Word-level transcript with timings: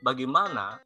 bagaimana 0.00 0.80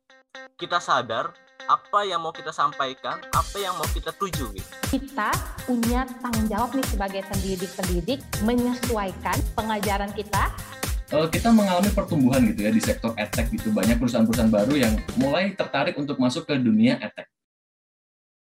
kita 0.59 0.83
sadar 0.83 1.35
apa 1.65 2.05
yang 2.05 2.21
mau 2.21 2.35
kita 2.35 2.53
sampaikan, 2.53 3.23
apa 3.33 3.57
yang 3.57 3.73
mau 3.79 3.87
kita 3.89 4.13
tuju 4.13 4.53
gitu. 4.53 4.71
Kita 4.91 5.33
punya 5.65 6.05
tanggung 6.21 6.51
jawab 6.51 6.77
nih 6.77 6.87
sebagai 6.91 7.23
pendidik-pendidik 7.31 8.21
menyesuaikan 8.45 9.39
pengajaran 9.57 10.13
kita 10.13 10.53
kita 11.31 11.47
mengalami 11.55 11.95
pertumbuhan 11.95 12.43
gitu 12.43 12.67
ya 12.67 12.75
di 12.75 12.83
sektor 12.83 13.15
edtech 13.15 13.47
gitu 13.55 13.71
banyak 13.71 14.03
perusahaan-perusahaan 14.03 14.51
baru 14.51 14.75
yang 14.75 14.99
mulai 15.15 15.55
tertarik 15.55 15.95
untuk 15.95 16.19
masuk 16.19 16.43
ke 16.43 16.59
dunia 16.59 16.99
edtech. 16.99 17.31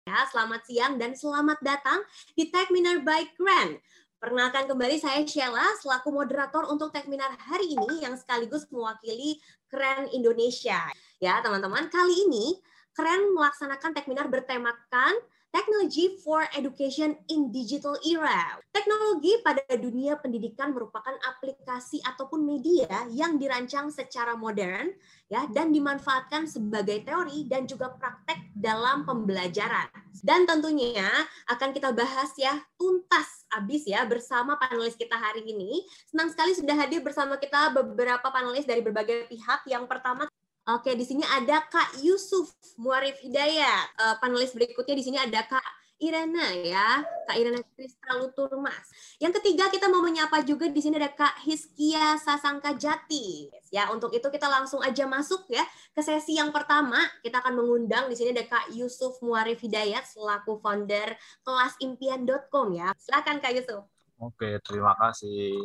Ya, 0.07 0.23
selamat 0.31 0.61
siang 0.63 0.93
dan 0.95 1.11
selamat 1.11 1.59
datang 1.59 2.07
di 2.39 2.47
Techminar 2.47 3.03
by 3.03 3.27
Grand. 3.35 3.83
Perkenalkan 4.23 4.71
kembali 4.71 5.03
saya 5.03 5.19
Sheila 5.27 5.75
selaku 5.83 6.07
moderator 6.07 6.63
untuk 6.71 6.95
Techminar 6.95 7.35
hari 7.43 7.75
ini 7.75 8.07
yang 8.07 8.15
sekaligus 8.15 8.63
mewakili 8.71 9.35
Keren 9.67 10.07
Indonesia. 10.15 10.79
Ya, 11.19 11.43
teman-teman, 11.43 11.91
kali 11.91 12.31
ini 12.31 12.55
Keren 12.95 13.35
melaksanakan 13.35 13.91
Techminar 13.91 14.31
bertemakan 14.31 15.19
Technology 15.53 16.17
for 16.25 16.41
Education 16.57 17.13
in 17.29 17.53
Digital 17.53 17.93
Era. 18.01 18.57
Teknologi 18.73 19.37
pada 19.45 19.61
dunia 19.77 20.17
pendidikan 20.17 20.73
merupakan 20.73 21.13
aplikasi 21.29 22.01
ataupun 22.01 22.41
media 22.41 22.89
yang 23.13 23.37
dirancang 23.37 23.93
secara 23.93 24.33
modern 24.33 24.89
ya 25.29 25.45
dan 25.53 25.69
dimanfaatkan 25.69 26.49
sebagai 26.49 27.05
teori 27.05 27.45
dan 27.45 27.69
juga 27.69 27.93
praktek 27.93 28.49
dalam 28.57 29.05
pembelajaran. 29.05 29.93
Dan 30.25 30.49
tentunya 30.49 31.05
akan 31.45 31.69
kita 31.69 31.93
bahas 31.93 32.33
ya 32.33 32.57
tuntas 32.73 33.45
abis 33.53 33.85
ya 33.85 34.01
bersama 34.09 34.57
panelis 34.57 34.97
kita 34.97 35.13
hari 35.13 35.45
ini. 35.45 35.85
Senang 36.09 36.33
sekali 36.33 36.57
sudah 36.57 36.73
hadir 36.73 37.05
bersama 37.05 37.37
kita 37.37 37.69
beberapa 37.77 38.25
panelis 38.33 38.65
dari 38.65 38.81
berbagai 38.81 39.29
pihak. 39.29 39.69
Yang 39.69 39.85
pertama 39.85 40.25
Oke, 40.63 40.95
di 40.95 41.03
sini 41.03 41.27
ada 41.27 41.59
Kak 41.67 41.99
Yusuf 41.99 42.55
Muarif 42.79 43.19
Hidayat. 43.19 43.99
Uh, 43.99 44.15
panelis 44.23 44.55
berikutnya 44.55 44.95
di 44.95 45.03
sini 45.03 45.19
ada 45.19 45.43
Kak 45.43 45.83
Irena 45.99 46.55
ya, 46.55 47.03
Kak 47.27 47.35
Irena 47.35 47.59
Kristal 47.75 48.23
Luturmas. 48.23 48.87
Yang 49.19 49.43
ketiga 49.43 49.67
kita 49.67 49.91
mau 49.91 49.99
menyapa 49.99 50.39
juga 50.47 50.71
di 50.71 50.79
sini 50.79 50.95
ada 50.95 51.11
Kak 51.11 51.43
Hiskia 51.43 52.15
Sasangka 52.15 52.79
Jati. 52.79 53.51
Ya, 53.75 53.91
untuk 53.91 54.15
itu 54.15 54.23
kita 54.31 54.47
langsung 54.47 54.79
aja 54.79 55.03
masuk 55.03 55.47
ya 55.51 55.67
ke 55.91 55.99
sesi 55.99 56.39
yang 56.39 56.55
pertama. 56.55 56.99
Kita 57.19 57.43
akan 57.43 57.59
mengundang 57.59 58.07
di 58.07 58.15
sini 58.15 58.31
ada 58.31 58.47
Kak 58.47 58.71
Yusuf 58.71 59.19
Muarif 59.19 59.59
Hidayat 59.59 60.07
selaku 60.07 60.63
founder 60.63 61.15
kelasimpian.com 61.43 62.67
ya. 62.71 62.95
Silakan 62.99 63.43
Kak 63.43 63.51
Yusuf. 63.51 63.83
Oke, 64.15 64.63
terima 64.63 64.95
kasih. 64.95 65.59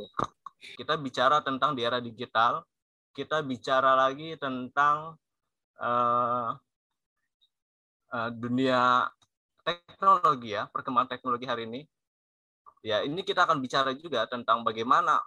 Kita 0.75 0.99
bicara 0.99 1.39
tentang 1.39 1.79
di 1.79 1.87
era 1.87 2.03
digital, 2.03 2.67
kita 3.19 3.43
bicara 3.43 3.99
lagi 3.99 4.39
tentang 4.39 5.19
uh, 5.83 6.55
uh, 8.15 8.31
dunia 8.31 9.11
teknologi 9.67 10.55
ya, 10.55 10.71
perkembangan 10.71 11.11
teknologi 11.19 11.51
hari 11.51 11.67
ini. 11.67 11.83
Ya, 12.87 13.03
ini 13.03 13.27
kita 13.27 13.43
akan 13.43 13.59
bicara 13.59 13.91
juga 13.99 14.23
tentang 14.31 14.63
bagaimana 14.63 15.19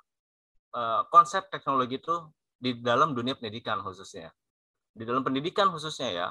uh, 0.72 1.04
konsep 1.12 1.52
teknologi 1.52 2.00
itu 2.00 2.16
di 2.56 2.80
dalam 2.80 3.12
dunia 3.12 3.36
pendidikan 3.36 3.84
khususnya. 3.84 4.32
Di 4.96 5.04
dalam 5.04 5.20
pendidikan 5.28 5.68
khususnya 5.68 6.10
ya, 6.16 6.28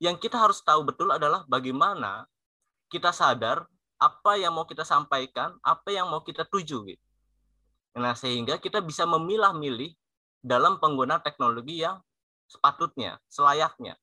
yang 0.00 0.16
kita 0.16 0.40
harus 0.40 0.64
tahu 0.64 0.88
betul 0.88 1.12
adalah 1.12 1.44
bagaimana 1.44 2.24
kita 2.88 3.12
sadar 3.12 3.68
apa 4.00 4.40
yang 4.40 4.56
mau 4.56 4.64
kita 4.64 4.82
sampaikan, 4.88 5.60
apa 5.60 5.92
yang 5.92 6.08
mau 6.08 6.24
kita 6.24 6.48
tuju 6.48 6.88
gitu. 6.88 7.04
Nah, 8.00 8.16
sehingga 8.16 8.56
kita 8.56 8.80
bisa 8.80 9.04
memilah-milih 9.04 9.92
dalam 10.42 10.82
penggunaan 10.82 11.22
teknologi 11.22 11.80
yang 11.80 12.02
sepatutnya, 12.50 13.22
selayaknya. 13.30 13.94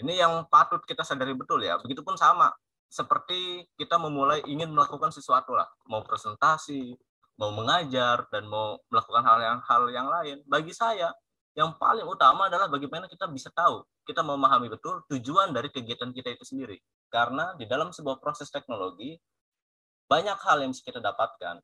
Ini 0.00 0.24
yang 0.24 0.48
patut 0.48 0.80
kita 0.88 1.04
sadari 1.04 1.36
betul 1.36 1.60
ya. 1.60 1.76
Begitupun 1.76 2.16
sama 2.16 2.50
seperti 2.88 3.68
kita 3.76 4.00
memulai 4.00 4.42
ingin 4.48 4.72
melakukan 4.72 5.12
sesuatu 5.12 5.54
lah, 5.54 5.68
mau 5.86 6.02
presentasi, 6.02 6.96
mau 7.38 7.52
mengajar 7.54 8.26
dan 8.32 8.48
mau 8.48 8.80
melakukan 8.88 9.22
hal 9.22 9.38
yang 9.38 9.58
hal 9.62 9.82
yang 9.92 10.08
lain. 10.08 10.42
Bagi 10.48 10.72
saya 10.74 11.12
yang 11.54 11.76
paling 11.76 12.08
utama 12.08 12.48
adalah 12.48 12.66
bagaimana 12.66 13.06
kita 13.06 13.28
bisa 13.28 13.52
tahu, 13.52 13.84
kita 14.08 14.24
memahami 14.24 14.72
betul 14.72 15.04
tujuan 15.12 15.52
dari 15.52 15.68
kegiatan 15.68 16.10
kita 16.10 16.34
itu 16.34 16.44
sendiri. 16.48 16.80
Karena 17.12 17.52
di 17.54 17.68
dalam 17.68 17.92
sebuah 17.92 18.18
proses 18.18 18.48
teknologi 18.48 19.14
banyak 20.10 20.38
hal 20.42 20.64
yang 20.64 20.74
bisa 20.74 20.82
kita 20.82 20.98
dapatkan 20.98 21.62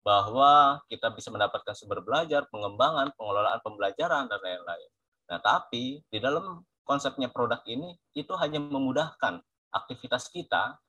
bahwa 0.00 0.80
kita 0.88 1.12
bisa 1.12 1.28
mendapatkan 1.28 1.76
sumber 1.76 2.00
belajar, 2.00 2.48
pengembangan, 2.48 3.12
pengelolaan 3.14 3.60
pembelajaran, 3.60 4.26
dan 4.32 4.40
lain-lain. 4.40 4.90
Nah, 5.28 5.38
tapi 5.38 6.00
di 6.08 6.18
dalam 6.18 6.64
konsepnya 6.88 7.28
produk 7.28 7.60
ini, 7.68 7.94
itu 8.16 8.32
hanya 8.40 8.58
memudahkan 8.58 9.38
aktivitas 9.70 10.32
kita 10.32 10.80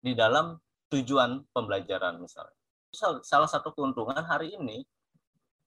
di 0.00 0.14
dalam 0.14 0.56
tujuan 0.88 1.44
pembelajaran 1.52 2.16
misalnya. 2.22 2.54
Salah 3.20 3.50
satu 3.50 3.74
keuntungan 3.76 4.22
hari 4.24 4.56
ini, 4.56 4.86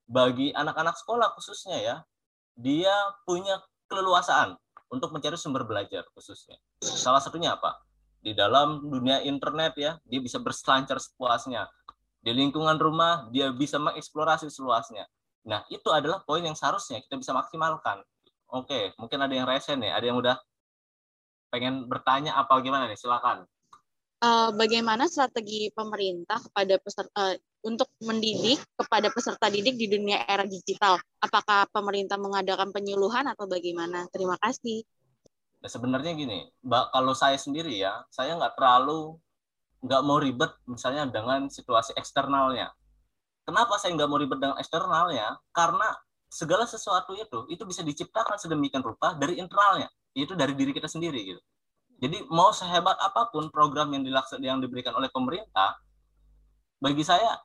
bagi 0.10 0.50
anak-anak 0.56 0.98
sekolah 0.98 1.36
khususnya 1.38 1.78
ya, 1.78 1.96
dia 2.58 2.92
punya 3.28 3.62
keleluasaan 3.92 4.58
untuk 4.90 5.14
mencari 5.14 5.38
sumber 5.38 5.68
belajar 5.68 6.08
khususnya. 6.16 6.58
Salah 6.82 7.22
satunya 7.22 7.54
apa? 7.54 7.80
Di 8.22 8.34
dalam 8.34 8.82
dunia 8.82 9.22
internet 9.22 9.74
ya, 9.78 9.92
dia 10.08 10.20
bisa 10.24 10.42
berselancar 10.42 10.98
sepuasnya 10.98 11.70
di 12.22 12.32
lingkungan 12.32 12.78
rumah 12.78 13.28
dia 13.34 13.50
bisa 13.50 13.82
mengeksplorasi 13.82 14.48
seluasnya. 14.54 15.10
Nah, 15.50 15.66
itu 15.74 15.90
adalah 15.90 16.22
poin 16.22 16.46
yang 16.46 16.54
seharusnya 16.54 17.02
kita 17.02 17.18
bisa 17.18 17.34
maksimalkan. 17.34 18.06
Oke, 18.54 18.94
mungkin 19.02 19.20
ada 19.26 19.34
yang 19.34 19.50
resen 19.50 19.82
nih, 19.82 19.90
ada 19.90 20.06
yang 20.06 20.22
udah 20.22 20.38
pengen 21.50 21.90
bertanya 21.90 22.38
apa 22.38 22.62
gimana 22.62 22.86
nih, 22.86 23.00
silakan. 23.00 23.50
Uh, 24.22 24.54
bagaimana 24.54 25.10
strategi 25.10 25.74
pemerintah 25.74 26.38
kepada 26.38 26.78
peserta 26.78 27.10
uh, 27.18 27.34
untuk 27.66 27.90
mendidik 28.06 28.62
kepada 28.78 29.10
peserta 29.10 29.50
didik 29.50 29.82
di 29.82 29.90
dunia 29.90 30.22
era 30.30 30.46
digital? 30.46 31.02
Apakah 31.18 31.66
pemerintah 31.74 32.22
mengadakan 32.22 32.70
penyuluhan 32.70 33.26
atau 33.34 33.50
bagaimana? 33.50 34.06
Terima 34.14 34.38
kasih. 34.38 34.86
Nah, 35.62 35.70
sebenarnya 35.70 36.14
gini, 36.14 36.46
kalau 36.66 37.14
saya 37.18 37.38
sendiri 37.38 37.82
ya, 37.82 38.06
saya 38.14 38.38
nggak 38.38 38.58
terlalu 38.62 39.18
nggak 39.82 40.02
mau 40.06 40.22
ribet 40.22 40.52
misalnya 40.70 41.10
dengan 41.10 41.50
situasi 41.50 41.98
eksternalnya. 41.98 42.70
Kenapa 43.42 43.82
saya 43.82 43.98
nggak 43.98 44.10
mau 44.10 44.22
ribet 44.22 44.38
dengan 44.38 44.58
eksternalnya? 44.62 45.42
Karena 45.50 45.90
segala 46.30 46.70
sesuatu 46.70 47.18
itu 47.18 47.50
itu 47.50 47.64
bisa 47.66 47.82
diciptakan 47.82 48.38
sedemikian 48.38 48.86
rupa 48.86 49.18
dari 49.18 49.42
internalnya, 49.42 49.90
itu 50.14 50.38
dari 50.38 50.54
diri 50.54 50.72
kita 50.72 50.86
sendiri 50.88 51.20
gitu. 51.36 51.42
Jadi 52.02 52.26
mau 52.30 52.50
sehebat 52.50 52.98
apa 52.98 53.30
pun 53.30 53.50
program 53.54 53.94
yang 53.94 54.02
dilaksanakan 54.02 54.42
yang 54.46 54.58
diberikan 54.62 54.94
oleh 54.98 55.10
pemerintah, 55.10 55.78
bagi 56.82 57.06
saya 57.06 57.38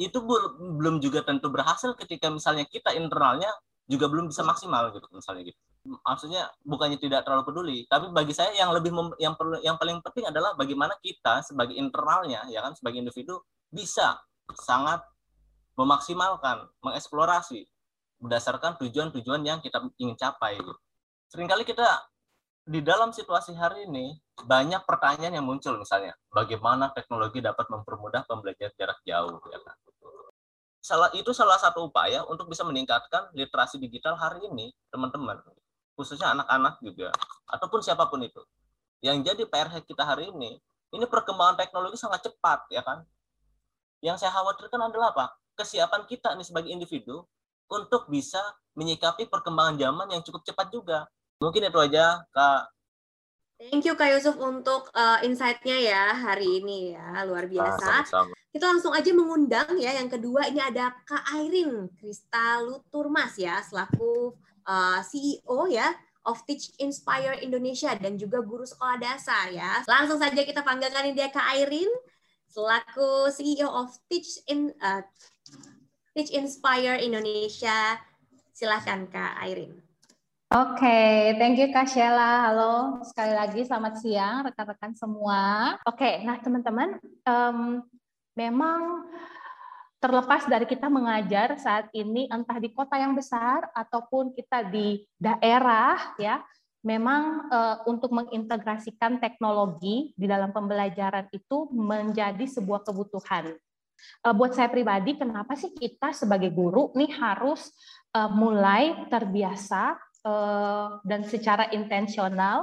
itu 0.00 0.20
belum 0.20 1.00
juga 1.00 1.24
tentu 1.24 1.48
berhasil 1.48 1.96
ketika 1.96 2.28
misalnya 2.32 2.68
kita 2.68 2.92
internalnya 2.96 3.48
juga 3.88 4.08
belum 4.08 4.28
bisa 4.32 4.42
maksimal 4.42 4.88
gitu 4.92 5.04
misalnya 5.12 5.52
gitu 5.52 5.60
maksudnya 5.82 6.46
bukannya 6.62 6.98
tidak 6.98 7.26
terlalu 7.26 7.44
peduli, 7.46 7.78
tapi 7.90 8.10
bagi 8.14 8.30
saya 8.30 8.54
yang 8.54 8.70
lebih 8.70 8.94
mem, 8.94 9.10
yang 9.18 9.34
perlu 9.34 9.58
yang 9.60 9.74
paling 9.76 9.98
penting 10.00 10.30
adalah 10.30 10.54
bagaimana 10.54 10.94
kita 11.02 11.42
sebagai 11.42 11.74
internalnya 11.74 12.46
ya 12.50 12.62
kan 12.62 12.72
sebagai 12.78 13.02
individu 13.02 13.42
bisa 13.72 14.22
sangat 14.54 15.02
memaksimalkan, 15.74 16.70
mengeksplorasi 16.84 17.66
berdasarkan 18.22 18.78
tujuan-tujuan 18.78 19.42
yang 19.42 19.58
kita 19.58 19.82
ingin 19.98 20.14
capai. 20.14 20.60
Seringkali 21.34 21.66
kita 21.66 22.12
di 22.62 22.78
dalam 22.78 23.10
situasi 23.10 23.58
hari 23.58 23.90
ini 23.90 24.14
banyak 24.46 24.86
pertanyaan 24.86 25.34
yang 25.34 25.46
muncul 25.46 25.74
misalnya 25.74 26.14
bagaimana 26.30 26.94
teknologi 26.94 27.42
dapat 27.42 27.66
mempermudah 27.66 28.22
pembelajaran 28.22 28.70
jarak 28.78 29.02
jauh 29.02 29.42
ya 29.50 29.58
kan 29.58 29.76
salah 30.78 31.10
itu 31.14 31.30
salah 31.34 31.58
satu 31.58 31.90
upaya 31.90 32.22
untuk 32.30 32.46
bisa 32.46 32.62
meningkatkan 32.62 33.30
literasi 33.34 33.82
digital 33.82 34.14
hari 34.14 34.46
ini 34.46 34.70
teman-teman 34.94 35.42
khususnya 35.96 36.32
anak-anak 36.32 36.80
juga 36.80 37.12
ataupun 37.48 37.84
siapa 37.84 38.08
pun 38.08 38.24
itu. 38.24 38.40
Yang 39.02 39.32
jadi 39.32 39.42
PR 39.50 39.68
kita 39.82 40.02
hari 40.06 40.30
ini 40.30 40.56
ini 40.92 41.04
perkembangan 41.08 41.56
teknologi 41.56 41.96
sangat 41.96 42.28
cepat 42.28 42.68
ya 42.68 42.84
kan? 42.84 43.02
Yang 44.04 44.24
saya 44.24 44.32
khawatirkan 44.34 44.92
adalah 44.92 45.14
apa? 45.14 45.26
Kesiapan 45.56 46.04
kita 46.08 46.36
nih 46.36 46.46
sebagai 46.46 46.70
individu 46.72 47.24
untuk 47.68 48.08
bisa 48.12 48.40
menyikapi 48.76 49.28
perkembangan 49.28 49.76
zaman 49.80 50.06
yang 50.12 50.22
cukup 50.24 50.44
cepat 50.44 50.68
juga. 50.68 51.08
Mungkin 51.40 51.68
itu 51.68 51.78
aja 51.80 52.20
kak. 52.32 52.62
Thank 53.62 53.86
you 53.86 53.94
Kak 53.94 54.10
Yusuf 54.10 54.34
untuk 54.42 54.90
uh, 54.90 55.22
insight-nya 55.22 55.78
ya 55.78 56.04
hari 56.18 56.58
ini 56.58 56.98
ya. 56.98 57.22
Luar 57.22 57.46
biasa. 57.46 58.02
Ah, 58.02 58.26
Kita 58.50 58.66
langsung 58.66 58.90
aja 58.90 59.06
mengundang 59.14 59.78
ya. 59.78 59.94
Yang 60.02 60.18
kedua 60.18 60.50
ini 60.50 60.58
ada 60.58 60.90
Kak 61.06 61.30
Airin 61.30 61.86
Kristal 61.94 62.66
Luturmas 62.66 63.38
ya 63.38 63.62
selaku 63.62 64.34
uh, 64.66 65.00
CEO 65.04 65.70
ya 65.70 65.90
of 66.22 66.42
Teach 66.46 66.70
Inspire 66.78 67.38
Indonesia 67.42 67.94
dan 67.98 68.14
juga 68.14 68.42
guru 68.42 68.62
sekolah 68.62 68.98
dasar 68.98 69.50
ya. 69.50 69.82
Langsung 69.90 70.22
saja 70.22 70.38
kita 70.38 70.62
panggilkan 70.62 71.14
dia 71.14 71.30
Kak 71.30 71.58
Airin 71.58 71.90
selaku 72.46 73.32
CEO 73.32 73.66
of 73.66 73.90
Teach 74.06 74.38
in 74.46 74.70
uh, 74.78 75.02
Teach 76.14 76.30
Inspire 76.30 77.00
Indonesia. 77.02 77.98
Silahkan 78.52 79.08
Kak 79.08 79.42
Airin. 79.42 79.80
Oke, 80.52 80.84
okay, 80.84 81.32
thank 81.40 81.56
you 81.56 81.72
Kak 81.72 81.88
Sheila. 81.88 82.52
Halo, 82.52 83.00
sekali 83.08 83.32
lagi 83.32 83.64
selamat 83.64 84.04
siang 84.04 84.44
rekan-rekan 84.44 84.92
semua. 84.92 85.72
Oke, 85.88 86.04
okay, 86.04 86.14
nah 86.28 86.36
teman-teman, 86.44 87.00
um, 87.24 87.80
memang 88.36 89.08
terlepas 90.02 90.50
dari 90.50 90.66
kita 90.66 90.90
mengajar 90.90 91.54
saat 91.62 91.86
ini 91.94 92.26
entah 92.26 92.58
di 92.58 92.74
kota 92.74 92.98
yang 92.98 93.14
besar 93.14 93.70
ataupun 93.70 94.34
kita 94.34 94.66
di 94.66 95.06
daerah 95.14 96.18
ya, 96.18 96.42
memang 96.82 97.46
uh, 97.46 97.76
untuk 97.86 98.10
mengintegrasikan 98.10 99.22
teknologi 99.22 100.10
di 100.18 100.26
dalam 100.26 100.50
pembelajaran 100.50 101.30
itu 101.30 101.70
menjadi 101.70 102.42
sebuah 102.42 102.82
kebutuhan. 102.82 103.54
Uh, 104.26 104.34
buat 104.34 104.58
saya 104.58 104.66
pribadi, 104.66 105.14
kenapa 105.14 105.54
sih 105.54 105.70
kita 105.70 106.10
sebagai 106.10 106.50
guru 106.50 106.90
nih 106.98 107.14
harus 107.22 107.70
uh, 108.18 108.26
mulai 108.26 109.06
terbiasa 109.06 110.10
dan 111.02 111.26
secara 111.26 111.66
intensional 111.74 112.62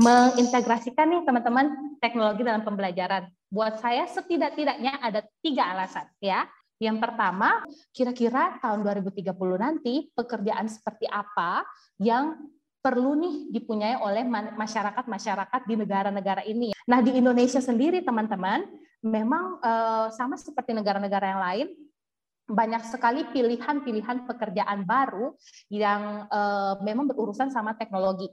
mengintegrasikan 0.00 1.12
nih 1.12 1.22
teman-teman 1.28 1.96
teknologi 2.00 2.40
dalam 2.40 2.64
pembelajaran. 2.64 3.28
Buat 3.52 3.84
saya 3.84 4.08
setidak-tidaknya 4.08 4.96
ada 4.96 5.20
tiga 5.44 5.76
alasan 5.76 6.08
ya. 6.24 6.48
Yang 6.80 6.96
pertama, 7.04 7.60
kira-kira 7.92 8.56
tahun 8.64 8.80
2030 8.80 9.36
nanti 9.60 10.08
pekerjaan 10.16 10.64
seperti 10.64 11.04
apa 11.04 11.60
yang 12.00 12.40
perlu 12.80 13.12
nih 13.20 13.52
dipunyai 13.52 14.00
oleh 14.00 14.24
masyarakat-masyarakat 14.56 15.60
di 15.68 15.74
negara-negara 15.76 16.40
ini. 16.48 16.72
Nah, 16.88 17.04
di 17.04 17.20
Indonesia 17.20 17.60
sendiri 17.60 18.00
teman-teman, 18.00 18.64
memang 19.04 19.60
eh, 19.60 20.08
sama 20.16 20.40
seperti 20.40 20.72
negara-negara 20.72 21.26
yang 21.28 21.42
lain, 21.44 21.68
banyak 22.50 22.82
sekali 22.90 23.22
pilihan-pilihan 23.30 24.26
pekerjaan 24.26 24.82
baru 24.82 25.38
yang 25.70 26.26
uh, 26.26 26.82
memang 26.82 27.06
berurusan 27.06 27.46
sama 27.54 27.78
teknologi 27.78 28.26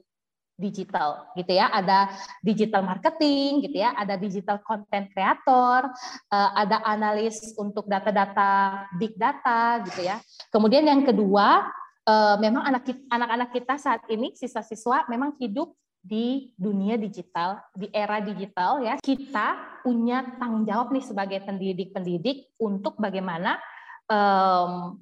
digital 0.57 1.30
gitu 1.38 1.54
ya. 1.54 1.69
Ada 1.69 2.12
digital 2.42 2.83
marketing 2.83 3.63
gitu 3.69 3.77
ya. 3.80 3.94
Ada 3.94 4.18
digital 4.18 4.57
content 4.65 5.07
creator 5.13 5.88
uh, 6.33 6.50
ada 6.57 6.81
analis 6.83 7.54
untuk 7.56 7.86
data-data 7.86 8.83
big 8.98 9.15
data 9.15 9.86
gitu 9.88 10.04
ya. 10.04 10.18
Kemudian 10.50 10.83
yang 10.83 11.06
kedua 11.06 11.69
uh, 12.09 12.36
memang 12.42 12.65
anak 12.65 12.89
anak-anak 13.07 13.50
kita 13.54 13.77
saat 13.77 14.01
ini 14.09 14.33
siswa-siswa 14.33 15.07
memang 15.07 15.38
hidup 15.38 15.71
di 16.01 16.56
dunia 16.56 16.95
digital 16.98 17.62
di 17.77 17.88
era 17.94 18.18
digital 18.19 18.81
ya. 18.81 18.98
Kita 19.00 19.81
punya 19.86 20.25
tanggung 20.42 20.65
jawab 20.65 20.89
nih 20.92 21.06
sebagai 21.06 21.39
pendidik-pendidik 21.45 22.57
untuk 22.59 22.98
bagaimana 22.98 23.62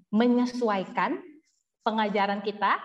menyesuaikan 0.10 1.22
pengajaran 1.86 2.42
kita 2.42 2.82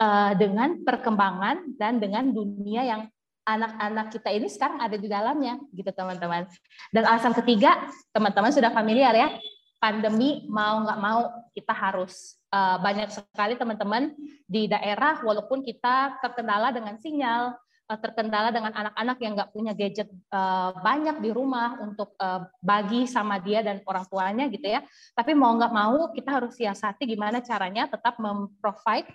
uh, 0.00 0.32
dengan 0.36 0.82
perkembangan 0.82 1.76
dan 1.76 2.00
dengan 2.00 2.30
dunia 2.32 2.82
yang 2.84 3.02
anak-anak 3.46 4.10
kita 4.10 4.28
ini 4.34 4.50
sekarang 4.50 4.82
ada 4.82 4.96
di 4.98 5.06
dalamnya 5.06 5.60
gitu 5.70 5.90
teman-teman. 5.94 6.50
Dan 6.90 7.06
alasan 7.06 7.34
ketiga 7.36 7.86
teman-teman 8.10 8.50
sudah 8.50 8.74
familiar 8.74 9.14
ya 9.14 9.28
pandemi 9.76 10.48
mau 10.50 10.82
nggak 10.82 10.98
mau 10.98 11.20
kita 11.54 11.70
harus 11.70 12.40
uh, 12.50 12.80
banyak 12.82 13.12
sekali 13.12 13.54
teman-teman 13.54 14.10
di 14.48 14.66
daerah 14.66 15.22
walaupun 15.22 15.62
kita 15.62 16.18
terkendala 16.24 16.74
dengan 16.74 16.98
sinyal 16.98 17.54
Eh, 17.86 18.00
terkendala 18.02 18.50
dengan 18.50 18.74
anak-anak 18.74 19.18
yang 19.22 19.38
nggak 19.38 19.54
punya 19.54 19.70
gadget 19.70 20.10
uh, 20.34 20.74
banyak 20.82 21.22
di 21.22 21.30
rumah 21.30 21.78
untuk 21.78 22.18
uh, 22.18 22.42
bagi 22.58 23.06
sama 23.06 23.38
dia 23.38 23.62
dan 23.62 23.78
orang 23.86 24.02
tuanya 24.10 24.50
gitu 24.50 24.66
ya. 24.66 24.82
Tapi 25.14 25.38
mau 25.38 25.54
nggak 25.54 25.70
mau 25.70 26.10
kita 26.10 26.34
harus 26.34 26.58
siasati 26.58 27.06
gimana 27.06 27.38
caranya 27.46 27.86
tetap 27.86 28.18
memprovide 28.18 29.06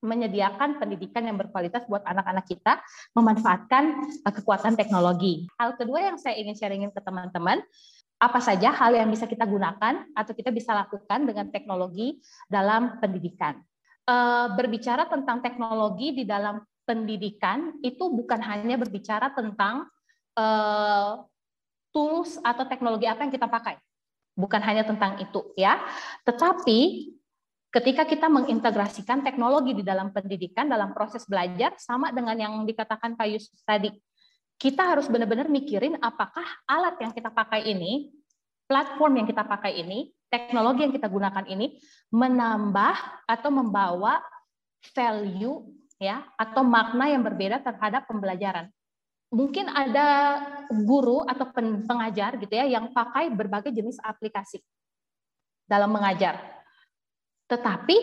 menyediakan 0.00 0.80
pendidikan 0.80 1.28
yang 1.28 1.36
berkualitas 1.36 1.84
buat 1.86 2.04
anak-anak 2.04 2.48
kita, 2.48 2.80
memanfaatkan 3.16 3.84
uh, 4.24 4.32
kekuatan 4.32 4.74
teknologi. 4.74 5.46
Hal 5.60 5.76
kedua 5.76 6.12
yang 6.12 6.16
saya 6.16 6.40
ingin 6.40 6.56
sharingin 6.56 6.92
ke 6.92 7.00
teman-teman, 7.04 7.60
apa 8.20 8.40
saja 8.40 8.68
hal 8.72 8.92
yang 8.92 9.08
bisa 9.08 9.24
kita 9.24 9.48
gunakan 9.48 10.04
atau 10.12 10.32
kita 10.36 10.52
bisa 10.52 10.76
lakukan 10.76 11.24
dengan 11.24 11.48
teknologi 11.48 12.20
dalam 12.48 13.00
pendidikan. 13.00 13.56
berbicara 14.58 15.06
tentang 15.06 15.38
teknologi 15.38 16.10
di 16.10 16.24
dalam 16.26 16.58
pendidikan 16.82 17.78
itu 17.86 18.10
bukan 18.10 18.42
hanya 18.42 18.74
berbicara 18.74 19.30
tentang 19.30 19.86
uh, 20.34 21.22
tools 21.94 22.38
atau 22.42 22.66
teknologi 22.66 23.06
apa 23.06 23.22
yang 23.22 23.30
kita 23.30 23.46
pakai. 23.46 23.78
Bukan 24.34 24.62
hanya 24.62 24.82
tentang 24.82 25.22
itu 25.22 25.54
ya. 25.54 25.78
Tetapi 26.26 27.10
ketika 27.70 28.02
kita 28.02 28.26
mengintegrasikan 28.26 29.22
teknologi 29.22 29.78
di 29.78 29.86
dalam 29.86 30.10
pendidikan 30.10 30.66
dalam 30.66 30.90
proses 30.90 31.22
belajar 31.24 31.78
sama 31.78 32.10
dengan 32.10 32.34
yang 32.34 32.54
dikatakan 32.66 33.14
Pak 33.14 33.26
Yusuf 33.30 33.58
tadi. 33.62 33.94
Kita 34.60 34.92
harus 34.92 35.08
benar-benar 35.08 35.48
mikirin 35.48 35.96
apakah 36.04 36.44
alat 36.68 37.00
yang 37.00 37.16
kita 37.16 37.32
pakai 37.32 37.64
ini, 37.64 38.12
platform 38.68 39.24
yang 39.24 39.26
kita 39.30 39.40
pakai 39.40 39.80
ini, 39.80 40.12
teknologi 40.28 40.84
yang 40.84 40.92
kita 40.92 41.08
gunakan 41.08 41.48
ini 41.48 41.80
menambah 42.12 43.24
atau 43.24 43.48
membawa 43.48 44.20
value 44.92 45.64
ya 45.96 46.28
atau 46.36 46.60
makna 46.60 47.08
yang 47.08 47.24
berbeda 47.24 47.64
terhadap 47.64 48.04
pembelajaran. 48.04 48.68
Mungkin 49.32 49.70
ada 49.72 50.42
guru 50.68 51.24
atau 51.24 51.48
pengajar 51.86 52.36
gitu 52.36 52.52
ya 52.52 52.68
yang 52.68 52.92
pakai 52.92 53.32
berbagai 53.32 53.72
jenis 53.72 53.96
aplikasi 54.04 54.60
dalam 55.64 55.88
mengajar. 55.88 56.59
Tetapi 57.50 57.96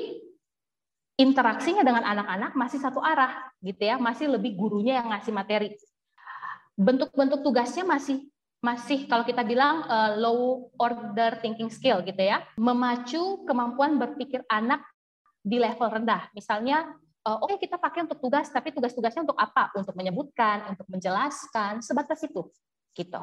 interaksinya 1.18 1.82
dengan 1.82 2.04
anak-anak 2.04 2.54
masih 2.54 2.84
satu 2.84 3.00
arah 3.00 3.48
gitu 3.64 3.80
ya, 3.80 3.96
masih 3.98 4.28
lebih 4.28 4.54
gurunya 4.54 5.00
yang 5.00 5.10
ngasih 5.10 5.34
materi. 5.34 5.74
Bentuk-bentuk 6.78 7.42
tugasnya 7.42 7.88
masih 7.88 8.28
masih 8.58 9.06
kalau 9.06 9.22
kita 9.24 9.46
bilang 9.46 9.86
uh, 9.86 10.18
low 10.18 10.70
order 10.82 11.40
thinking 11.40 11.72
skill 11.72 12.04
gitu 12.04 12.20
ya, 12.20 12.44
memacu 12.60 13.48
kemampuan 13.48 13.96
berpikir 13.96 14.44
anak 14.52 14.84
di 15.42 15.58
level 15.58 15.88
rendah. 15.88 16.28
Misalnya 16.36 16.92
uh, 17.24 17.38
oke 17.40 17.56
okay, 17.56 17.66
kita 17.66 17.80
pakai 17.80 18.04
untuk 18.06 18.20
tugas, 18.20 18.52
tapi 18.52 18.76
tugas-tugasnya 18.76 19.24
untuk 19.26 19.40
apa? 19.40 19.72
Untuk 19.74 19.96
menyebutkan, 19.96 20.76
untuk 20.76 20.86
menjelaskan, 20.92 21.80
sebatas 21.82 22.20
itu 22.22 22.46
gitu. 22.98 23.22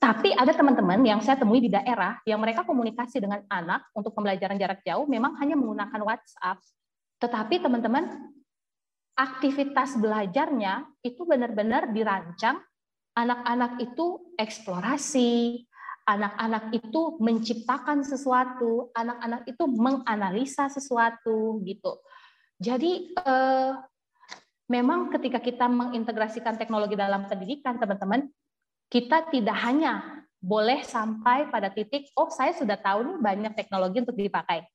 Tapi 0.00 0.32
ada 0.32 0.50
teman-teman 0.50 0.98
yang 1.04 1.20
saya 1.20 1.36
temui 1.36 1.60
di 1.60 1.70
daerah 1.70 2.18
yang 2.24 2.40
mereka 2.40 2.64
komunikasi 2.64 3.20
dengan 3.20 3.44
anak 3.46 3.86
untuk 3.92 4.16
pembelajaran 4.16 4.56
jarak 4.58 4.80
jauh 4.82 5.04
memang 5.06 5.36
hanya 5.38 5.54
menggunakan 5.54 6.00
WhatsApp. 6.00 6.58
Tetapi 7.20 7.62
teman-teman 7.62 8.32
aktivitas 9.14 9.94
belajarnya 10.00 10.88
itu 11.04 11.22
benar-benar 11.22 11.92
dirancang 11.92 12.58
anak-anak 13.12 13.78
itu 13.78 14.32
eksplorasi, 14.40 15.62
anak-anak 16.08 16.74
itu 16.74 17.20
menciptakan 17.22 18.02
sesuatu, 18.02 18.90
anak-anak 18.96 19.46
itu 19.46 19.64
menganalisa 19.70 20.66
sesuatu 20.66 21.62
gitu. 21.62 22.02
Jadi 22.58 23.12
eh, 23.14 23.72
memang 24.66 25.12
ketika 25.14 25.38
kita 25.38 25.66
mengintegrasikan 25.68 26.56
teknologi 26.56 26.96
dalam 26.96 27.28
pendidikan, 27.28 27.76
teman-teman, 27.78 28.26
kita 28.92 29.32
tidak 29.32 29.56
hanya 29.64 30.20
boleh 30.36 30.84
sampai 30.84 31.48
pada 31.48 31.72
titik, 31.72 32.12
oh 32.12 32.28
saya 32.28 32.52
sudah 32.52 32.76
tahu 32.76 33.08
nih 33.08 33.16
banyak 33.24 33.52
teknologi 33.56 34.04
untuk 34.04 34.20
dipakai. 34.20 34.68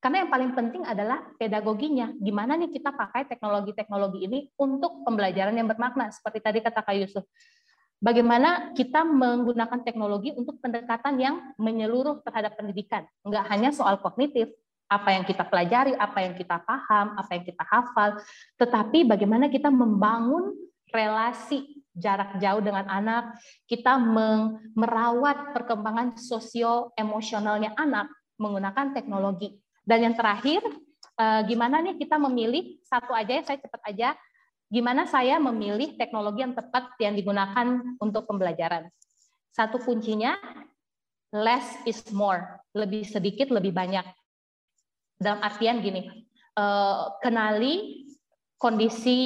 Karena 0.00 0.24
yang 0.24 0.30
paling 0.32 0.52
penting 0.56 0.82
adalah 0.84 1.20
pedagoginya. 1.36 2.12
Gimana 2.16 2.56
nih 2.56 2.72
kita 2.72 2.92
pakai 2.92 3.28
teknologi-teknologi 3.28 4.24
ini 4.24 4.38
untuk 4.56 5.04
pembelajaran 5.04 5.56
yang 5.56 5.68
bermakna. 5.68 6.08
Seperti 6.12 6.40
tadi 6.40 6.58
kata 6.60 6.80
Kak 6.84 6.96
Yusuf. 6.96 7.24
Bagaimana 8.00 8.76
kita 8.76 9.00
menggunakan 9.00 9.80
teknologi 9.80 10.32
untuk 10.36 10.60
pendekatan 10.60 11.16
yang 11.16 11.36
menyeluruh 11.56 12.20
terhadap 12.20 12.52
pendidikan. 12.56 13.08
Enggak 13.24 13.48
hanya 13.48 13.72
soal 13.72 13.96
kognitif, 13.96 14.52
apa 14.92 15.16
yang 15.16 15.24
kita 15.24 15.40
pelajari, 15.48 15.96
apa 15.96 16.18
yang 16.20 16.36
kita 16.36 16.60
paham, 16.68 17.16
apa 17.16 17.30
yang 17.32 17.44
kita 17.48 17.64
hafal, 17.64 18.20
tetapi 18.60 19.08
bagaimana 19.08 19.48
kita 19.48 19.72
membangun 19.72 20.52
relasi 20.92 21.73
jarak 21.94 22.42
jauh 22.42 22.58
dengan 22.58 22.84
anak, 22.90 23.38
kita 23.70 23.96
merawat 24.74 25.54
perkembangan 25.54 26.18
sosio 26.18 26.90
emosionalnya 26.98 27.72
anak 27.78 28.10
menggunakan 28.36 28.92
teknologi. 28.92 29.54
Dan 29.86 30.10
yang 30.10 30.14
terakhir, 30.18 30.60
eh, 31.18 31.40
gimana 31.46 31.78
nih 31.80 31.94
kita 31.96 32.18
memilih 32.18 32.82
satu 32.82 33.14
aja 33.14 33.38
ya 33.38 33.42
saya 33.46 33.58
cepat 33.62 33.82
aja, 33.94 34.08
gimana 34.66 35.06
saya 35.06 35.38
memilih 35.38 35.94
teknologi 35.94 36.42
yang 36.42 36.58
tepat 36.58 36.90
yang 36.98 37.14
digunakan 37.14 37.78
untuk 38.02 38.26
pembelajaran. 38.26 38.90
Satu 39.54 39.78
kuncinya 39.78 40.34
less 41.30 41.78
is 41.86 42.02
more, 42.10 42.58
lebih 42.74 43.06
sedikit 43.06 43.54
lebih 43.54 43.70
banyak 43.70 44.02
dalam 45.18 45.38
artian 45.46 45.78
gini, 45.78 46.26
uh, 46.58 47.14
kenali 47.22 48.06
kondisi 48.58 49.18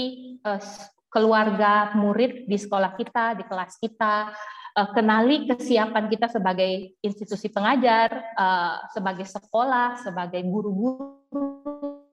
uh, 0.45 0.61
keluarga 1.09 1.97
murid 1.97 2.45
di 2.45 2.57
sekolah 2.61 2.93
kita, 2.95 3.41
di 3.41 3.45
kelas 3.49 3.81
kita, 3.81 4.33
uh, 4.77 4.89
kenali 4.93 5.49
kesiapan 5.49 6.05
kita 6.09 6.29
sebagai 6.29 6.95
institusi 7.01 7.49
pengajar, 7.49 8.23
uh, 8.37 8.85
sebagai 8.93 9.25
sekolah, 9.25 10.01
sebagai 10.05 10.45
guru-guru 10.45 12.05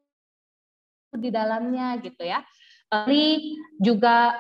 di 1.15 1.31
dalamnya 1.31 1.99
gitu 2.03 2.23
ya. 2.23 2.43
Lalu 2.91 3.57
juga 3.81 4.37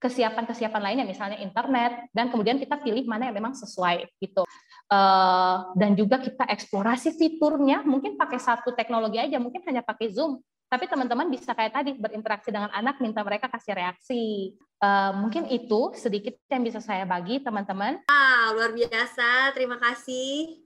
kesiapan-kesiapan 0.00 0.82
lainnya 0.82 1.06
misalnya 1.06 1.38
internet 1.38 2.08
dan 2.10 2.32
kemudian 2.32 2.56
kita 2.58 2.80
pilih 2.80 3.04
mana 3.04 3.30
yang 3.30 3.36
memang 3.36 3.52
sesuai 3.52 4.04
gitu 4.16 4.42
dan 5.76 5.90
juga 5.96 6.24
kita 6.24 6.44
eksplorasi 6.44 7.14
fiturnya 7.16 7.84
mungkin 7.84 8.16
pakai 8.16 8.40
satu 8.40 8.72
teknologi 8.72 9.20
aja 9.20 9.36
mungkin 9.40 9.60
hanya 9.64 9.84
pakai 9.84 10.12
zoom 10.12 10.40
tapi 10.68 10.90
teman-teman 10.90 11.30
bisa 11.30 11.54
kayak 11.54 11.70
tadi 11.70 11.94
berinteraksi 11.94 12.50
dengan 12.50 12.72
anak 12.74 12.98
minta 12.98 13.22
mereka 13.22 13.46
kasih 13.46 13.78
reaksi. 13.78 14.58
Mungkin 15.14 15.46
itu 15.48 15.94
sedikit 15.94 16.34
yang 16.50 16.66
bisa 16.66 16.82
saya 16.82 17.06
bagi 17.06 17.38
teman-teman. 17.40 18.02
Ah 18.10 18.50
luar 18.52 18.74
biasa. 18.74 19.54
Terima 19.54 19.78
kasih 19.78 20.60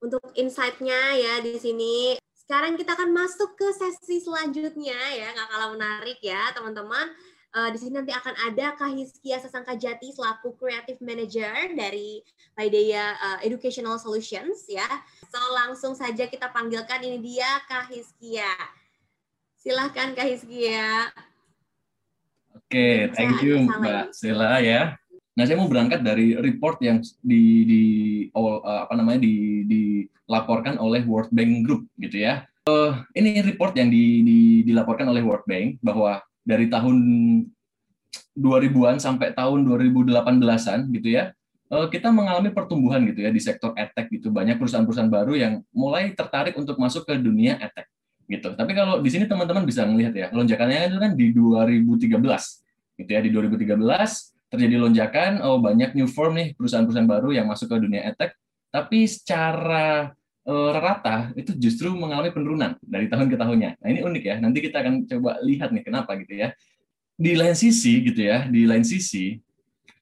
untuk 0.00 0.22
insight-nya 0.38 1.14
ya 1.20 1.34
di 1.44 1.60
sini. 1.60 2.16
Sekarang 2.32 2.80
kita 2.80 2.96
akan 2.96 3.12
masuk 3.12 3.60
ke 3.60 3.68
sesi 3.76 4.24
selanjutnya 4.24 4.96
ya. 4.96 5.36
Nggak 5.36 5.48
kalah 5.52 5.70
menarik 5.76 6.18
ya 6.24 6.48
teman-teman 6.56 7.12
Uh, 7.48 7.72
di 7.72 7.80
sini 7.80 7.96
nanti 7.96 8.12
akan 8.12 8.36
ada 8.44 8.76
Kahiskia 8.76 9.40
Sasangka 9.40 9.72
Jati 9.72 10.12
selaku 10.12 10.52
Creative 10.60 11.00
Manager 11.00 11.48
dari 11.72 12.20
Paideia 12.52 13.16
uh, 13.16 13.38
Educational 13.40 13.96
Solutions 13.96 14.68
ya. 14.68 14.84
So 15.32 15.40
langsung 15.56 15.96
saja 15.96 16.28
kita 16.28 16.52
panggilkan 16.52 17.00
ini 17.00 17.18
dia 17.24 17.48
Kahiskia. 17.64 18.52
Silahkan 19.56 20.12
Kahiskia. 20.12 21.08
Oke, 22.52 22.68
okay, 22.68 22.96
thank 23.16 23.40
you 23.40 23.64
Mbak 23.64 24.12
Sela 24.12 24.60
ya. 24.60 25.00
Nah, 25.38 25.46
saya 25.46 25.54
mau 25.54 25.70
berangkat 25.70 26.02
dari 26.02 26.34
report 26.34 26.82
yang 26.82 26.98
di, 27.22 27.42
di 27.64 27.82
oh, 28.34 28.58
apa 28.60 28.92
namanya 28.98 29.22
di, 29.22 29.62
dilaporkan 29.64 30.76
oleh 30.82 31.06
World 31.06 31.30
Bank 31.30 31.62
Group 31.62 31.86
gitu 31.96 32.26
ya. 32.26 32.42
Uh, 32.66 33.00
ini 33.16 33.40
report 33.40 33.72
yang 33.78 33.88
di, 33.88 34.20
di, 34.26 34.38
dilaporkan 34.66 35.06
oleh 35.08 35.22
World 35.22 35.46
Bank 35.46 35.78
bahwa 35.80 36.20
dari 36.48 36.72
tahun 36.72 36.96
2000-an 38.32 38.96
sampai 38.96 39.36
tahun 39.36 39.68
2018-an 39.68 40.88
gitu 40.96 41.08
ya, 41.12 41.36
eh, 41.68 41.86
kita 41.92 42.08
mengalami 42.08 42.48
pertumbuhan 42.54 43.04
gitu 43.04 43.20
ya 43.20 43.30
di 43.34 43.42
sektor 43.42 43.76
edtech 43.76 44.08
gitu. 44.08 44.32
Banyak 44.32 44.56
perusahaan-perusahaan 44.56 45.12
baru 45.12 45.36
yang 45.36 45.60
mulai 45.76 46.16
tertarik 46.16 46.56
untuk 46.56 46.80
masuk 46.80 47.04
ke 47.04 47.20
dunia 47.20 47.60
edtech 47.60 47.84
gitu. 48.24 48.56
Tapi 48.56 48.72
kalau 48.72 49.04
di 49.04 49.12
sini 49.12 49.28
teman-teman 49.28 49.68
bisa 49.68 49.84
melihat 49.84 50.16
ya, 50.16 50.26
lonjakannya 50.32 50.88
itu 50.88 50.96
kan 50.96 51.12
di 51.12 51.26
2013 51.36 52.16
gitu 53.04 53.10
ya. 53.12 53.20
Di 53.20 53.28
2013 53.28 53.76
terjadi 54.48 54.74
lonjakan, 54.80 55.44
oh 55.44 55.60
banyak 55.60 55.92
new 55.92 56.08
form 56.08 56.40
nih 56.40 56.56
perusahaan-perusahaan 56.56 57.08
baru 57.08 57.36
yang 57.36 57.46
masuk 57.52 57.68
ke 57.68 57.76
dunia 57.76 58.08
edtech. 58.08 58.32
Tapi 58.72 59.04
secara 59.04 60.12
rata 60.48 61.28
itu 61.36 61.52
justru 61.60 61.92
mengalami 61.92 62.32
penurunan 62.32 62.72
dari 62.80 63.04
tahun 63.06 63.28
ke 63.28 63.36
tahunnya. 63.36 63.70
Nah 63.84 63.88
ini 63.92 64.00
unik 64.00 64.24
ya. 64.24 64.36
Nanti 64.40 64.58
kita 64.64 64.80
akan 64.80 65.04
coba 65.04 65.36
lihat 65.44 65.68
nih 65.76 65.84
kenapa 65.84 66.16
gitu 66.16 66.40
ya. 66.40 66.56
Di 67.18 67.36
lain 67.36 67.52
sisi 67.52 68.00
gitu 68.00 68.24
ya, 68.24 68.46
di 68.46 68.64
lain 68.64 68.86
sisi 68.86 69.36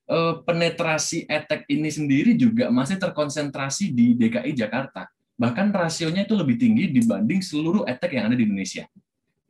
uh, 0.07 0.45
penetrasi 0.47 1.27
etek 1.27 1.67
ini 1.67 1.91
sendiri 1.91 2.39
juga 2.39 2.71
masih 2.71 3.01
terkonsentrasi 3.01 3.91
di 3.91 4.15
DKI 4.15 4.53
Jakarta. 4.55 5.11
Bahkan 5.37 5.75
rasionya 5.75 6.25
itu 6.25 6.39
lebih 6.39 6.57
tinggi 6.57 6.89
dibanding 6.89 7.43
seluruh 7.43 7.85
etek 7.85 8.17
yang 8.17 8.31
ada 8.31 8.37
di 8.39 8.47
Indonesia. 8.47 8.87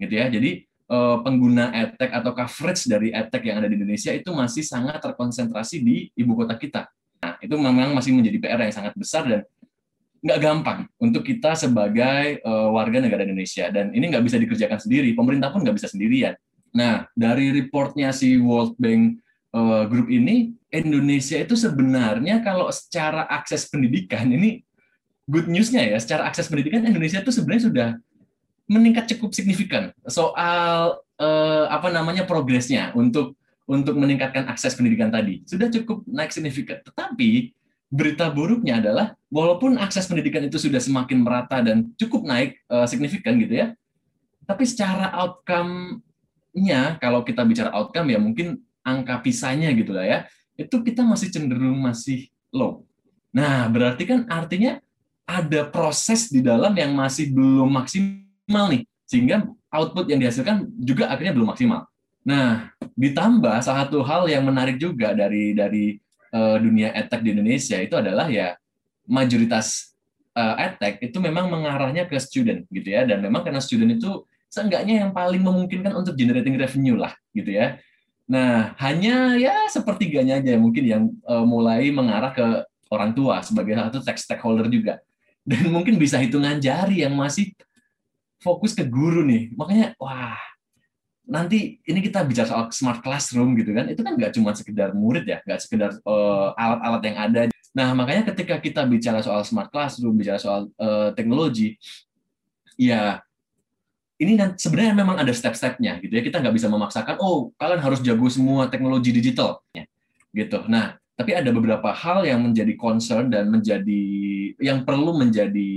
Gitu 0.01 0.15
ya. 0.17 0.27
Jadi 0.33 0.65
uh, 0.91 1.21
pengguna 1.23 1.71
etek 1.77 2.11
atau 2.11 2.33
coverage 2.33 2.89
dari 2.89 3.09
etek 3.13 3.43
yang 3.53 3.61
ada 3.61 3.69
di 3.69 3.77
Indonesia 3.77 4.11
itu 4.17 4.31
masih 4.33 4.65
sangat 4.65 4.99
terkonsentrasi 5.03 5.83
di 5.83 6.09
ibu 6.17 6.33
kota 6.35 6.57
kita. 6.57 6.89
Nah, 7.17 7.37
itu 7.41 7.55
memang 7.57 7.97
masih 7.97 8.13
menjadi 8.15 8.39
PR 8.39 8.61
yang 8.61 8.75
sangat 8.75 8.95
besar 8.95 9.25
dan 9.27 9.41
nggak 10.27 10.43
gampang 10.43 10.91
untuk 10.99 11.23
kita 11.23 11.55
sebagai 11.55 12.43
uh, 12.43 12.75
warga 12.75 12.99
negara 12.99 13.23
Indonesia. 13.23 13.71
Dan 13.71 13.95
ini 13.95 14.11
nggak 14.11 14.25
bisa 14.27 14.37
dikerjakan 14.43 14.83
sendiri 14.83 15.15
pemerintah 15.15 15.55
pun 15.55 15.63
nggak 15.63 15.79
bisa 15.79 15.87
sendirian. 15.87 16.35
Nah 16.75 17.07
dari 17.15 17.55
reportnya 17.55 18.11
si 18.11 18.35
World 18.35 18.75
Bank 18.77 19.23
uh, 19.55 19.87
Group 19.87 20.11
ini 20.11 20.51
Indonesia 20.75 21.39
itu 21.39 21.55
sebenarnya 21.55 22.43
kalau 22.43 22.67
secara 22.75 23.31
akses 23.31 23.71
pendidikan 23.71 24.27
ini 24.27 24.67
good 25.31 25.47
newsnya 25.47 25.87
ya 25.87 25.99
secara 26.03 26.27
akses 26.27 26.51
pendidikan 26.51 26.83
Indonesia 26.83 27.23
itu 27.23 27.31
sebenarnya 27.31 27.65
sudah 27.71 27.89
meningkat 28.67 29.07
cukup 29.15 29.31
signifikan. 29.31 29.95
Soal 30.11 30.99
uh, 31.23 31.65
apa 31.71 31.89
namanya 31.95 32.27
progresnya 32.27 32.91
untuk 32.99 33.39
untuk 33.67 33.99
meningkatkan 33.99 34.47
akses 34.47 34.75
pendidikan 34.75 35.11
tadi 35.11 35.43
sudah 35.47 35.71
cukup 35.71 36.03
naik 36.11 36.35
signifikan. 36.35 36.83
Tetapi 36.83 37.55
berita 37.87 38.27
buruknya 38.29 38.83
adalah 38.83 39.15
walaupun 39.31 39.79
akses 39.79 40.11
pendidikan 40.11 40.43
itu 40.43 40.59
sudah 40.59 40.83
semakin 40.83 41.23
merata 41.23 41.63
dan 41.63 41.95
cukup 41.95 42.27
naik 42.27 42.59
uh, 42.67 42.87
signifikan 42.87 43.39
gitu 43.39 43.63
ya, 43.63 43.67
tapi 44.47 44.67
secara 44.67 45.15
outcome-nya 45.15 46.99
kalau 46.99 47.23
kita 47.23 47.47
bicara 47.47 47.71
outcome 47.75 48.11
ya 48.11 48.19
mungkin 48.19 48.59
angka 48.87 49.23
pisahnya 49.23 49.71
gitu 49.75 49.95
lah 49.95 50.07
ya, 50.07 50.19
itu 50.59 50.83
kita 50.83 51.03
masih 51.07 51.31
cenderung 51.31 51.79
masih 51.79 52.31
low. 52.55 52.87
Nah, 53.35 53.69
berarti 53.69 54.09
kan 54.09 54.25
artinya 54.31 54.81
ada 55.27 55.67
proses 55.67 56.31
di 56.31 56.41
dalam 56.41 56.73
yang 56.79 56.95
masih 56.95 57.35
belum 57.35 57.69
maksimal 57.69 58.71
nih, 58.71 58.87
sehingga 59.05 59.47
output 59.75 60.07
yang 60.07 60.23
dihasilkan 60.23 60.71
juga 60.79 61.11
akhirnya 61.11 61.35
belum 61.35 61.51
maksimal. 61.51 61.85
Nah, 62.27 62.71
ditambah 62.99 63.63
salah 63.63 63.87
satu 63.87 64.03
hal 64.03 64.27
yang 64.31 64.43
menarik 64.47 64.79
juga 64.79 65.15
dari 65.15 65.55
dari 65.55 65.99
uh, 66.37 66.57
dunia 66.61 66.93
edtech 66.93 67.25
di 67.25 67.33
Indonesia 67.33 67.81
itu 67.81 67.97
adalah 67.97 68.29
ya 68.29 68.53
mayoritas 69.09 69.97
uh, 70.37 70.61
edtech 70.61 71.01
itu 71.01 71.17
memang 71.17 71.49
mengarahnya 71.49 72.05
ke 72.05 72.21
student 72.21 72.69
gitu 72.69 72.93
ya 72.93 73.09
dan 73.09 73.25
memang 73.25 73.41
karena 73.41 73.65
student 73.65 73.97
itu 73.97 74.29
seenggaknya 74.53 75.05
yang 75.05 75.11
paling 75.17 75.41
memungkinkan 75.41 75.97
untuk 75.97 76.13
generating 76.15 76.55
revenue 76.57 76.97
lah 76.97 77.13
gitu 77.33 77.57
ya. 77.57 77.81
Nah, 78.27 78.75
hanya 78.83 79.39
ya 79.39 79.71
sepertiganya 79.71 80.43
aja 80.43 80.59
mungkin 80.59 80.85
yang 80.85 81.03
uh, 81.29 81.47
mulai 81.47 81.93
mengarah 81.95 82.35
ke 82.35 82.45
orang 82.91 83.15
tua 83.15 83.39
sebagai 83.43 83.79
satu 83.79 84.03
stakeholder 84.03 84.67
juga. 84.67 84.99
Dan 85.47 85.71
mungkin 85.71 85.95
bisa 85.95 86.19
hitungan 86.19 86.59
jari 86.59 87.07
yang 87.07 87.15
masih 87.15 87.55
fokus 88.43 88.75
ke 88.75 88.83
guru 88.83 89.23
nih. 89.23 89.55
Makanya 89.55 89.95
wah, 89.95 90.35
nanti 91.27 91.83
ini 91.83 91.99
kita 91.99 92.23
bicara 92.23 92.47
soal 92.47 92.65
smart 92.71 93.03
classroom 93.03 93.59
gitu 93.59 93.75
kan 93.75 93.91
itu 93.91 93.99
kan 93.99 94.15
nggak 94.15 94.33
cuma 94.39 94.55
sekedar 94.55 94.95
murid 94.95 95.27
ya 95.27 95.43
nggak 95.43 95.59
sekedar 95.59 95.91
uh, 96.07 96.55
alat-alat 96.55 97.03
yang 97.03 97.19
ada. 97.19 97.41
Nah 97.75 97.89
makanya 97.99 98.31
ketika 98.33 98.63
kita 98.63 98.87
bicara 98.87 99.21
soal 99.27 99.43
smart 99.43 99.69
classroom 99.75 100.15
bicara 100.15 100.39
soal 100.39 100.71
uh, 100.79 101.11
teknologi 101.19 101.75
ya 102.79 103.21
ini 104.17 104.39
sebenarnya 104.57 104.97
memang 104.97 105.21
ada 105.21 105.35
step-stepnya 105.35 105.99
gitu 106.01 106.15
ya. 106.15 106.23
Kita 106.23 106.39
nggak 106.39 106.55
bisa 106.55 106.71
memaksakan 106.71 107.19
oh 107.19 107.51
kalian 107.59 107.83
harus 107.83 107.99
jago 108.01 108.31
semua 108.31 108.71
teknologi 108.71 109.11
digital 109.11 109.61
gitu. 110.31 110.63
Nah 110.71 110.95
tapi 111.19 111.35
ada 111.35 111.51
beberapa 111.51 111.91
hal 111.91 112.23
yang 112.23 112.39
menjadi 112.45 112.77
concern 112.79 113.35
dan 113.35 113.51
menjadi 113.51 114.05
yang 114.63 114.87
perlu 114.87 115.17
menjadi 115.19 115.75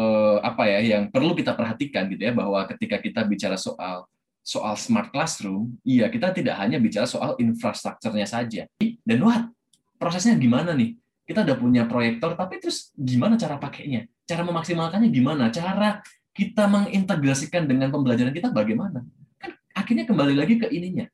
uh, 0.00 0.40
apa 0.40 0.64
ya 0.64 0.96
yang 0.96 1.12
perlu 1.12 1.36
kita 1.36 1.52
perhatikan 1.52 2.08
gitu 2.08 2.24
ya 2.24 2.32
bahwa 2.32 2.64
ketika 2.72 2.96
kita 3.02 3.20
bicara 3.28 3.60
soal 3.60 4.08
soal 4.40 4.74
smart 4.74 5.12
classroom, 5.12 5.76
iya 5.84 6.08
kita 6.08 6.32
tidak 6.32 6.56
hanya 6.58 6.80
bicara 6.80 7.04
soal 7.06 7.36
infrastrukturnya 7.36 8.26
saja. 8.26 8.66
Dan 8.80 9.20
what? 9.22 9.52
Prosesnya 10.00 10.34
gimana 10.40 10.72
nih? 10.72 10.96
Kita 11.28 11.46
udah 11.46 11.56
punya 11.60 11.82
proyektor, 11.86 12.34
tapi 12.34 12.58
terus 12.58 12.90
gimana 12.98 13.38
cara 13.38 13.60
pakainya? 13.60 14.08
Cara 14.26 14.42
memaksimalkannya 14.42 15.12
gimana? 15.12 15.52
Cara 15.52 16.02
kita 16.34 16.66
mengintegrasikan 16.66 17.68
dengan 17.68 17.92
pembelajaran 17.92 18.34
kita 18.34 18.50
bagaimana? 18.50 19.04
Kan 19.38 19.54
akhirnya 19.76 20.08
kembali 20.08 20.34
lagi 20.34 20.58
ke 20.58 20.66
ininya, 20.72 21.06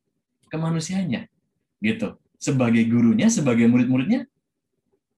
ke 0.49 0.57
manusianya. 0.57 1.29
Gitu. 1.83 2.17
Sebagai 2.41 2.85
gurunya, 2.89 3.29
sebagai 3.29 3.67
murid-muridnya, 3.69 4.25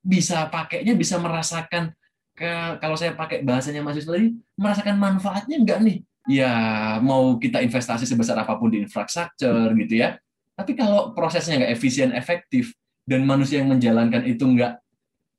bisa 0.02 0.48
pakainya, 0.48 0.96
bisa 0.96 1.20
merasakan 1.20 1.92
ke, 2.32 2.50
kalau 2.80 2.96
saya 2.96 3.12
pakai 3.12 3.44
bahasanya 3.44 3.84
mahasiswa 3.84 4.16
tadi, 4.16 4.32
merasakan 4.56 4.96
manfaatnya 4.96 5.56
enggak 5.60 5.78
nih? 5.84 5.98
Ya 6.28 6.52
mau 7.00 7.40
kita 7.40 7.64
investasi 7.64 8.04
sebesar 8.04 8.36
apa 8.36 8.54
pun 8.60 8.68
di 8.68 8.84
infrastruktur 8.84 9.72
gitu 9.80 10.04
ya, 10.04 10.20
tapi 10.52 10.76
kalau 10.76 11.16
prosesnya 11.16 11.64
nggak 11.64 11.72
efisien, 11.72 12.12
efektif, 12.12 12.76
dan 13.08 13.24
manusia 13.24 13.64
yang 13.64 13.72
menjalankan 13.72 14.28
itu 14.28 14.44
nggak 14.44 14.76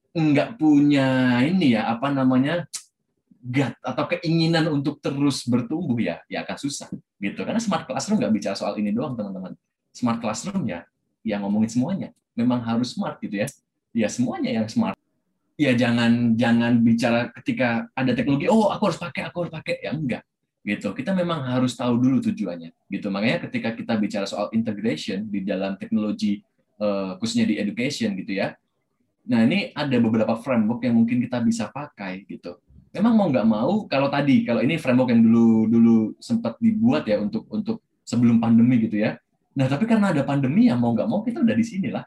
nggak 0.10 0.58
punya 0.58 1.38
ini 1.46 1.77
ya 1.77 1.86
apa 1.93 2.10
namanya 2.10 2.65
gut 3.39 3.72
atau 3.86 4.03
keinginan 4.10 4.67
untuk 4.74 4.98
terus 5.00 5.46
bertumbuh 5.46 6.01
ya 6.01 6.25
ya 6.25 6.41
akan 6.41 6.58
susah 6.58 6.89
gitu. 7.22 7.46
Karena 7.46 7.62
smart 7.62 7.86
classroom 7.86 8.17
nggak 8.17 8.34
bicara 8.34 8.55
soal 8.58 8.74
ini 8.81 8.89
doang 8.89 9.13
teman-teman. 9.13 9.53
Smart 9.93 10.17
classroom 10.17 10.65
ya 10.65 10.84
yang 11.22 11.46
ngomongin 11.46 11.69
semuanya. 11.69 12.10
Memang 12.34 12.65
harus 12.65 12.98
smart 12.98 13.22
gitu 13.22 13.38
ya. 13.43 13.48
Ya 13.93 14.10
semuanya 14.10 14.50
yang 14.50 14.65
smart. 14.65 14.98
Ya 15.60 15.75
jangan 15.75 16.39
jangan 16.39 16.79
bicara 16.81 17.29
ketika 17.38 17.91
ada 17.91 18.15
teknologi 18.15 18.48
oh 18.48 18.72
aku 18.72 18.91
harus 18.91 19.00
pakai 19.00 19.29
aku 19.29 19.46
harus 19.46 19.53
pakai. 19.53 19.84
Ya 19.84 19.91
enggak 19.93 20.24
gitu. 20.63 20.91
Kita 20.91 21.15
memang 21.15 21.45
harus 21.47 21.75
tahu 21.75 21.99
dulu 21.99 22.17
tujuannya 22.23 22.71
gitu. 22.91 23.07
Makanya 23.09 23.47
ketika 23.47 23.73
kita 23.75 23.93
bicara 23.95 24.25
soal 24.27 24.51
integration 24.51 25.27
di 25.27 25.43
dalam 25.43 25.79
teknologi 25.79 26.43
uh, 26.79 27.15
khususnya 27.19 27.47
di 27.47 27.55
education 27.59 28.15
gitu 28.19 28.39
ya. 28.39 28.55
Nah 29.29 29.45
ini 29.45 29.69
ada 29.75 29.97
beberapa 30.01 30.33
framework 30.39 30.81
yang 30.83 30.95
mungkin 30.97 31.21
kita 31.21 31.39
bisa 31.43 31.69
pakai 31.69 32.25
gitu. 32.25 32.57
Memang 32.89 33.13
mau 33.13 33.27
nggak 33.29 33.45
mau 33.45 33.85
kalau 33.85 34.09
tadi 34.09 34.41
kalau 34.41 34.65
ini 34.65 34.81
framework 34.81 35.13
yang 35.13 35.21
dulu 35.21 35.69
dulu 35.69 35.97
sempat 36.17 36.57
dibuat 36.57 37.05
ya 37.05 37.21
untuk 37.21 37.45
untuk 37.53 37.85
sebelum 38.01 38.41
pandemi 38.41 38.81
gitu 38.81 38.97
ya. 38.97 39.21
Nah 39.53 39.69
tapi 39.69 39.85
karena 39.85 40.09
ada 40.09 40.25
pandemi 40.25 40.71
ya 40.71 40.75
mau 40.79 40.97
nggak 40.97 41.05
mau 41.05 41.21
kita 41.21 41.45
udah 41.45 41.53
di 41.53 41.65
sini 41.65 41.93
lah, 41.93 42.01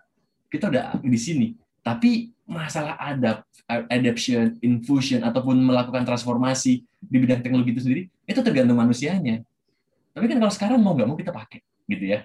kita 0.51 0.67
udah 0.67 0.99
di 0.99 1.21
sini. 1.21 1.49
Tapi 1.83 2.31
masalah 2.47 2.95
adapt, 2.99 3.47
adaptation, 3.67 4.59
infusion 4.63 5.23
ataupun 5.23 5.59
melakukan 5.63 6.07
transformasi 6.07 6.83
di 7.03 7.17
bidang 7.19 7.43
teknologi 7.43 7.75
itu 7.75 7.83
sendiri 7.83 8.03
itu 8.33 8.43
tergantung 8.43 8.81
manusianya. 8.81 9.45
Tapi 10.13 10.25
kan 10.29 10.37
kalau 10.41 10.53
sekarang 10.53 10.79
mau 10.81 10.93
nggak 10.93 11.09
mau 11.09 11.17
kita 11.17 11.33
pakai 11.33 11.61
gitu 11.89 12.05
ya 12.17 12.25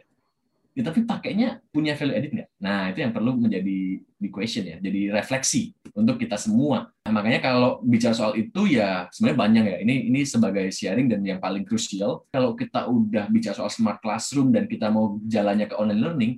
ya, 0.78 0.86
tapi 0.86 1.10
pakainya 1.10 1.58
punya 1.74 1.98
value 1.98 2.14
added 2.14 2.32
nggak? 2.38 2.50
Nah, 2.62 2.94
itu 2.94 3.02
yang 3.02 3.10
perlu 3.10 3.34
menjadi 3.34 3.98
di 3.98 4.30
question 4.30 4.62
ya, 4.62 4.78
jadi 4.78 5.10
refleksi 5.10 5.74
untuk 5.98 6.22
kita 6.22 6.38
semua. 6.38 6.94
Nah, 7.10 7.12
makanya 7.18 7.42
kalau 7.42 7.82
bicara 7.82 8.14
soal 8.14 8.38
itu 8.38 8.70
ya 8.70 9.10
sebenarnya 9.10 9.38
banyak 9.42 9.64
ya. 9.66 9.78
Ini 9.82 9.96
ini 10.14 10.22
sebagai 10.22 10.70
sharing 10.70 11.10
dan 11.10 11.26
yang 11.26 11.42
paling 11.42 11.66
krusial. 11.66 12.30
Kalau 12.30 12.54
kita 12.54 12.86
udah 12.86 13.26
bicara 13.26 13.58
soal 13.58 13.74
smart 13.74 13.98
classroom 14.06 14.54
dan 14.54 14.70
kita 14.70 14.94
mau 14.94 15.18
jalannya 15.26 15.66
ke 15.66 15.74
online 15.74 16.02
learning, 16.06 16.34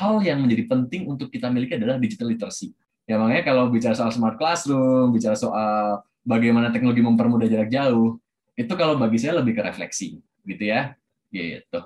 hal 0.00 0.24
yang 0.24 0.40
menjadi 0.40 0.72
penting 0.72 1.04
untuk 1.04 1.28
kita 1.28 1.52
miliki 1.52 1.76
adalah 1.76 2.00
digital 2.00 2.32
literacy. 2.32 2.72
Ya 3.04 3.20
makanya 3.20 3.44
kalau 3.44 3.68
bicara 3.68 3.92
soal 3.92 4.16
smart 4.16 4.40
classroom, 4.40 5.12
bicara 5.12 5.36
soal 5.36 6.00
bagaimana 6.24 6.72
teknologi 6.72 7.04
mempermudah 7.04 7.52
jarak 7.52 7.68
jauh, 7.68 8.16
itu 8.64 8.74
kalau 8.78 8.94
bagi 8.94 9.18
saya 9.18 9.42
lebih 9.42 9.58
ke 9.58 9.62
refleksi, 9.62 10.22
gitu 10.46 10.64
ya. 10.64 10.94
Gitu. 11.32 11.80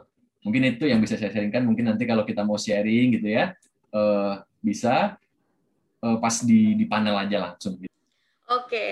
Mungkin 0.47 0.63
itu 0.79 0.85
yang 0.87 1.03
bisa 1.03 1.19
saya 1.19 1.33
sharingkan. 1.35 1.67
Mungkin 1.67 1.91
nanti 1.91 2.07
kalau 2.07 2.23
kita 2.23 2.47
mau 2.47 2.55
sharing 2.55 3.19
gitu 3.19 3.35
ya 3.35 3.57
uh, 3.97 4.35
bisa 4.61 5.17
uh, 6.03 6.17
pas 6.19 6.37
di 6.43 6.75
di 6.77 6.85
panel 6.87 7.17
aja 7.17 7.51
langsung. 7.51 7.81
Gitu. 7.81 7.93
oke. 8.51 8.89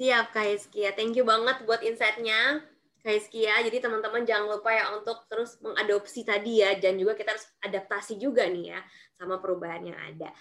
Siap 0.00 0.32
Kak 0.32 0.72
thank 0.96 1.12
you 1.12 1.28
banget 1.28 1.60
buat 1.68 1.84
insight-nya 1.84 2.64
Kak 3.04 3.12
Hizkia. 3.12 3.60
Jadi 3.60 3.84
teman-teman 3.84 4.24
jangan 4.24 4.48
lupa 4.56 4.72
ya 4.72 4.96
untuk 4.96 5.28
terus 5.28 5.60
mengadopsi 5.60 6.24
tadi 6.24 6.64
ya. 6.64 6.72
Dan 6.80 6.96
juga 6.96 7.12
kita 7.12 7.36
harus 7.36 7.44
adaptasi 7.60 8.16
juga 8.16 8.48
nih 8.48 8.76
ya 8.76 8.80
sama 9.20 9.36
perubahan 9.36 9.84
yang 9.84 10.00
ada 10.00 10.32